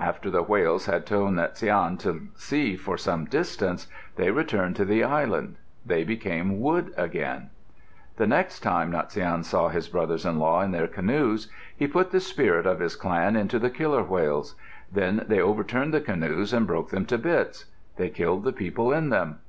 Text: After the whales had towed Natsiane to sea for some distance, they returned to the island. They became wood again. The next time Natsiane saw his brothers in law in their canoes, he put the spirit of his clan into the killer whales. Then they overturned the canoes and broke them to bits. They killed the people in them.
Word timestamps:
After 0.00 0.30
the 0.30 0.42
whales 0.42 0.86
had 0.86 1.04
towed 1.04 1.34
Natsiane 1.34 1.98
to 1.98 2.28
sea 2.34 2.76
for 2.76 2.96
some 2.96 3.26
distance, 3.26 3.88
they 4.14 4.30
returned 4.30 4.74
to 4.76 4.86
the 4.86 5.04
island. 5.04 5.56
They 5.84 6.02
became 6.02 6.60
wood 6.60 6.94
again. 6.96 7.50
The 8.16 8.26
next 8.26 8.60
time 8.60 8.90
Natsiane 8.90 9.42
saw 9.44 9.68
his 9.68 9.90
brothers 9.90 10.24
in 10.24 10.38
law 10.38 10.62
in 10.62 10.70
their 10.70 10.88
canoes, 10.88 11.50
he 11.76 11.86
put 11.86 12.10
the 12.10 12.20
spirit 12.20 12.64
of 12.66 12.80
his 12.80 12.96
clan 12.96 13.36
into 13.36 13.58
the 13.58 13.68
killer 13.68 14.02
whales. 14.02 14.54
Then 14.90 15.26
they 15.28 15.40
overturned 15.42 15.92
the 15.92 16.00
canoes 16.00 16.54
and 16.54 16.66
broke 16.66 16.88
them 16.88 17.04
to 17.04 17.18
bits. 17.18 17.66
They 17.98 18.08
killed 18.08 18.44
the 18.44 18.54
people 18.54 18.92
in 18.94 19.10
them. 19.10 19.40